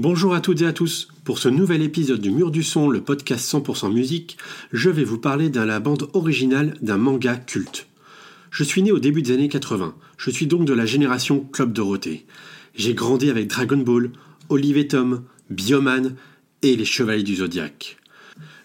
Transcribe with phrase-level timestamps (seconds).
[0.00, 1.08] Bonjour à toutes et à tous.
[1.24, 4.38] Pour ce nouvel épisode du Mur du Son, le podcast 100% musique,
[4.72, 7.88] je vais vous parler de la bande originale d'un manga culte.
[8.52, 9.96] Je suis né au début des années 80.
[10.16, 12.26] Je suis donc de la génération Club Dorothée.
[12.76, 14.12] J'ai grandi avec Dragon Ball,
[14.50, 16.14] Olive Tom, Bioman
[16.62, 17.96] et les Chevaliers du Zodiaque.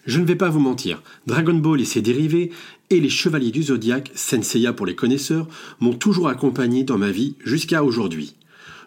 [0.06, 2.52] Je ne vais pas vous mentir, Dragon Ball et ses dérivés
[2.90, 5.48] et les Chevaliers du Zodiaque, Senseiya pour les connaisseurs,
[5.80, 8.36] m'ont toujours accompagné dans ma vie jusqu'à aujourd'hui.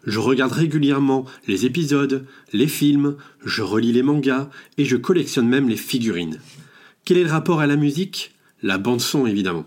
[0.07, 5.67] Je regarde régulièrement les épisodes, les films, je relis les mangas et je collectionne même
[5.67, 6.39] les figurines.
[7.03, 8.31] Quel est le rapport à la musique?
[8.63, 9.65] La bande son évidemment.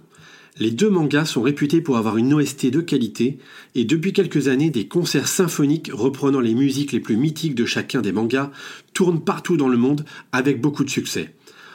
[0.59, 3.39] Les deux mangas sont réputés pour avoir une OST de qualité
[3.75, 8.01] et depuis quelques années des concerts symphoniques reprenant les musiques les plus mythiques de chacun
[8.01, 8.51] des mangas
[8.95, 11.35] tournent partout dans le monde avec beaucoup de succès.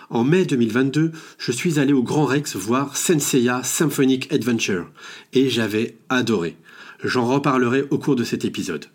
[0.09, 4.89] En mai 2022, je suis allé au Grand Rex voir Senseiya Symphonic Adventure
[5.33, 6.57] et j'avais adoré.
[7.03, 8.85] J'en reparlerai au cours de cet épisode.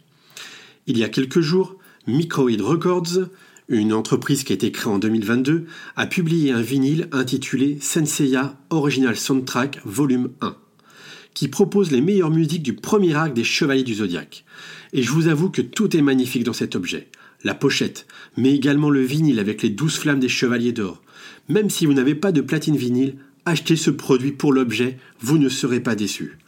[0.86, 1.76] Il y a quelques jours,
[2.06, 3.28] Microid Records,
[3.68, 9.16] une entreprise qui a été créée en 2022, a publié un vinyle intitulé Senseiya Original
[9.16, 10.56] Soundtrack Volume 1,
[11.34, 14.44] qui propose les meilleures musiques du premier arc des Chevaliers du Zodiaque.
[14.92, 17.08] Et je vous avoue que tout est magnifique dans cet objet.
[17.44, 21.00] La pochette, mais également le vinyle avec les douze flammes des Chevaliers d'Or.
[21.48, 25.48] Même si vous n'avez pas de platine vinyle, achetez ce produit pour l'objet, vous ne
[25.48, 26.38] serez pas déçus.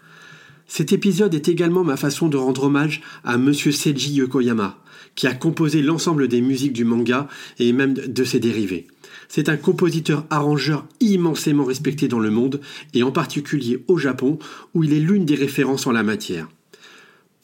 [0.74, 4.78] Cet épisode est également ma façon de rendre hommage à Monsieur Seiji Yokoyama,
[5.14, 7.28] qui a composé l'ensemble des musiques du manga
[7.58, 8.86] et même de ses dérivés.
[9.28, 12.62] C'est un compositeur-arrangeur immensément respecté dans le monde,
[12.94, 14.38] et en particulier au Japon,
[14.72, 16.48] où il est l'une des références en la matière.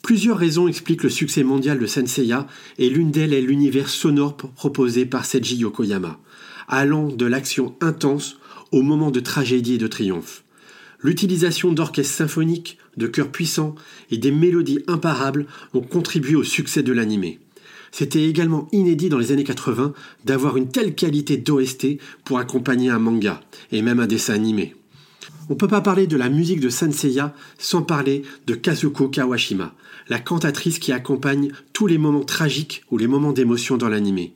[0.01, 2.47] Plusieurs raisons expliquent le succès mondial de Senseiya,
[2.79, 6.19] et l'une d'elles est l'univers sonore proposé par Seiji Yokoyama,
[6.67, 8.39] allant de l'action intense
[8.71, 10.43] au moment de tragédie et de triomphe.
[11.01, 13.75] L'utilisation d'orchestres symphoniques, de chœurs puissants
[14.11, 17.39] et des mélodies imparables ont contribué au succès de l'animé.
[17.91, 19.93] C'était également inédit dans les années 80
[20.25, 23.41] d'avoir une telle qualité d'OST pour accompagner un manga
[23.71, 24.75] et même un dessin animé.
[25.49, 29.73] On ne peut pas parler de la musique de Sanseiya sans parler de Kazuko Kawashima,
[30.07, 34.33] la cantatrice qui accompagne tous les moments tragiques ou les moments d'émotion dans l'animé.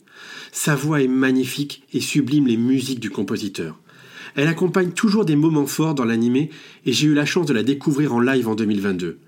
[0.52, 3.78] Sa voix est magnifique et sublime les musiques du compositeur.
[4.36, 6.50] Elle accompagne toujours des moments forts dans l'animé
[6.86, 9.20] et j'ai eu la chance de la découvrir en live en 2022.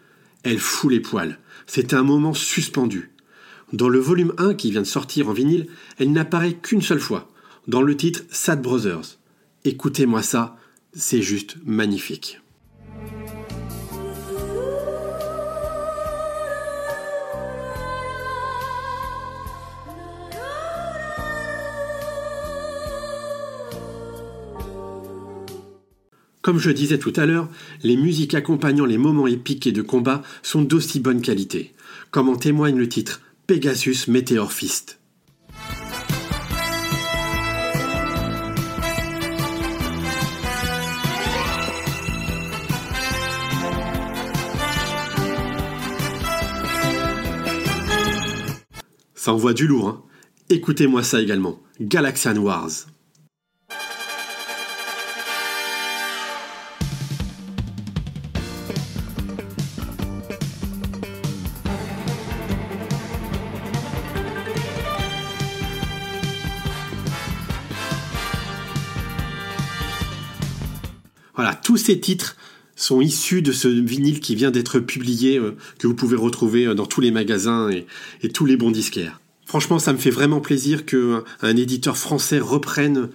[0.44, 1.40] Elle fout les poils.
[1.68, 3.12] C'est un moment suspendu.
[3.74, 5.68] Dans le volume 1 qui vient de sortir en vinyle,
[5.98, 7.32] elle n'apparaît qu'une seule fois,
[7.68, 9.18] dans le titre Sad Brothers.
[9.64, 10.58] Écoutez-moi ça,
[10.94, 12.40] c'est juste magnifique.
[26.46, 27.50] Comme je disais tout à l'heure,
[27.82, 31.74] les musiques accompagnant les moments épiques et de combat sont d'aussi bonne qualité,
[32.12, 34.52] comme en témoigne le titre Pegasus Meteor.
[49.16, 50.04] Ça envoie du lourd, hein
[50.50, 51.60] Écoutez-moi ça également.
[51.82, 52.86] Galaxian Wars.
[71.36, 72.36] Voilà, tous ces titres
[72.76, 76.74] sont issus de ce vinyle qui vient d'être publié, euh, que vous pouvez retrouver euh,
[76.74, 77.86] dans tous les magasins et,
[78.30, 79.22] tous les bons disquaires.
[79.46, 83.10] Franchement, ça me fait vraiment plaisir qu'un un éditeur français reprenne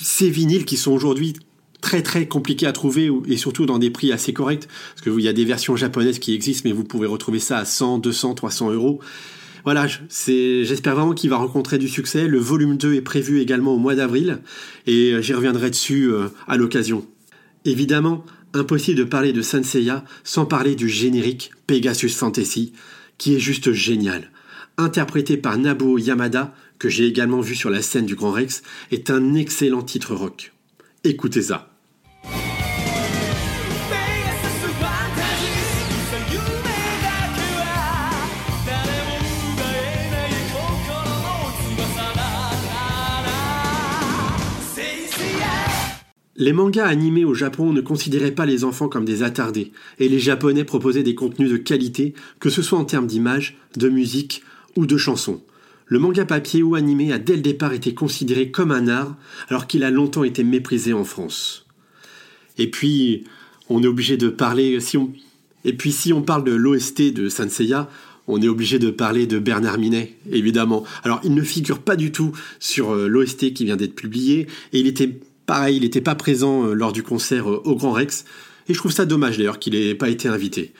[0.00, 1.34] ces vinyles qui sont aujourd'hui
[1.80, 4.66] très très compliqués à trouver et surtout dans des prix assez corrects.
[4.94, 7.64] Parce qu'il y a des versions japonaises qui existent, mais vous pouvez retrouver ça à
[7.66, 9.00] 100, 200, 300 euros.
[9.64, 12.26] Voilà, j'espère vraiment qu'il va rencontrer du succès.
[12.26, 14.40] Le volume 2 est prévu également au mois d'avril
[14.86, 16.10] et euh, j'y reviendrai dessus
[16.48, 17.06] à l'occasion.
[17.64, 22.72] Évidemment, impossible de parler de Sanseiya sans parler du générique Pegasus Fantasy,
[23.18, 24.30] qui est juste génial.
[24.76, 29.10] Interprété par Nabuo Yamada, que j'ai également vu sur la scène du Grand Rex, est
[29.10, 30.52] un excellent titre rock.
[31.04, 31.73] Écoutez ça.
[46.36, 49.70] Les mangas animés au Japon ne considéraient pas les enfants comme des attardés,
[50.00, 53.88] et les Japonais proposaient des contenus de qualité, que ce soit en termes d'image, de
[53.88, 54.42] musique
[54.74, 55.42] ou de chansons.
[55.86, 59.16] Le manga papier ou animé a dès le départ été considéré comme un art,
[59.48, 61.66] alors qu'il a longtemps été méprisé en France.
[62.58, 63.24] Et puis,
[63.68, 64.78] on est obligé de parler,
[65.64, 67.88] et puis si on parle de l'OST de Sanseiya,
[68.26, 70.84] on est obligé de parler de Bernard Minet, évidemment.
[71.04, 74.80] Alors, il ne figure pas du tout sur euh, l'OST qui vient d'être publié, et
[74.80, 78.24] il était pareil, il n'était pas présent euh, lors du concert euh, au Grand Rex,
[78.68, 80.72] et je trouve ça dommage d'ailleurs qu'il n'ait pas été invité.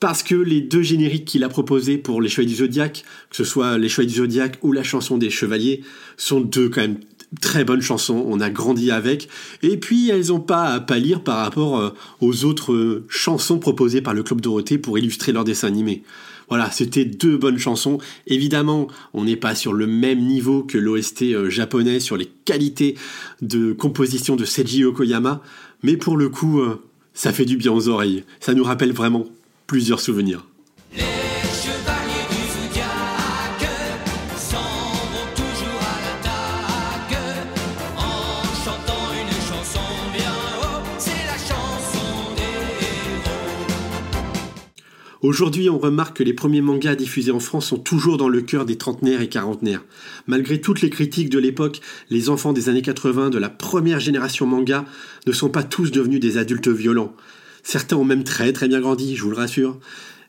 [0.00, 3.44] Parce que les deux génériques qu'il a proposés pour les Chevaliers du Zodiaque, que ce
[3.44, 5.82] soit les Chevaliers du Zodiaque ou la chanson des Chevaliers,
[6.16, 7.00] sont deux quand même
[7.40, 9.28] très bonnes chansons, on a grandi avec,
[9.62, 14.24] et puis elles n'ont pas à pâlir par rapport aux autres chansons proposées par le
[14.24, 16.02] Club Dorothée pour illustrer leur dessin animé.
[16.50, 17.98] Voilà, c'était deux bonnes chansons.
[18.26, 22.96] Évidemment, on n'est pas sur le même niveau que l'OST euh, japonais sur les qualités
[23.40, 25.42] de composition de Seiji Yokoyama,
[25.84, 26.82] mais pour le coup, euh,
[27.14, 28.24] ça fait du bien aux oreilles.
[28.40, 29.26] Ça nous rappelle vraiment
[29.68, 30.44] plusieurs souvenirs.
[45.22, 48.64] Aujourd'hui, on remarque que les premiers mangas diffusés en France sont toujours dans le cœur
[48.64, 49.84] des trentenaires et quarantenaires.
[50.26, 54.46] Malgré toutes les critiques de l'époque, les enfants des années 80 de la première génération
[54.46, 54.86] manga
[55.26, 57.14] ne sont pas tous devenus des adultes violents.
[57.62, 59.78] Certains ont même très très bien grandi, je vous le rassure.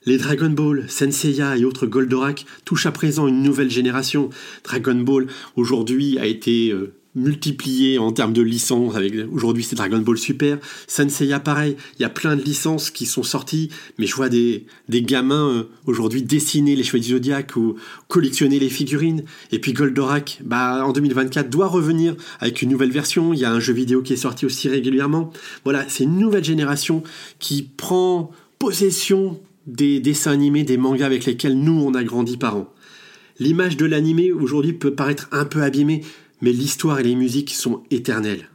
[0.05, 4.29] Les Dragon Ball, Senseiya et autres Goldorak touchent à présent une nouvelle génération.
[4.65, 8.95] Dragon Ball aujourd'hui a été euh, multiplié en termes de licences.
[9.31, 11.75] Aujourd'hui c'est Dragon Ball Super, Senseiya pareil.
[11.99, 15.49] Il y a plein de licences qui sont sorties, mais je vois des, des gamins
[15.49, 17.75] euh, aujourd'hui dessiner les Chevaliers du Zodiac ou
[18.07, 19.23] collectionner les figurines.
[19.51, 23.33] Et puis Goldorak, bah en 2024 doit revenir avec une nouvelle version.
[23.33, 25.31] Il y a un jeu vidéo qui est sorti aussi régulièrement.
[25.63, 27.03] Voilà, c'est une nouvelle génération
[27.39, 32.57] qui prend possession des dessins animés, des mangas avec lesquels nous on a grandi par
[32.57, 32.73] an.
[33.39, 36.03] L'image de l'animé aujourd'hui peut paraître un peu abîmée,
[36.41, 38.49] mais l'histoire et les musiques sont éternelles.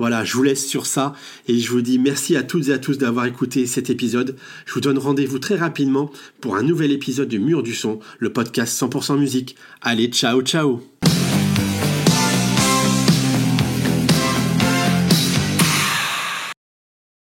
[0.00, 1.12] Voilà, je vous laisse sur ça
[1.46, 4.34] et je vous dis merci à toutes et à tous d'avoir écouté cet épisode.
[4.64, 6.10] Je vous donne rendez-vous très rapidement
[6.40, 9.56] pour un nouvel épisode du Mur du Son, le podcast 100% musique.
[9.82, 10.99] Allez, ciao ciao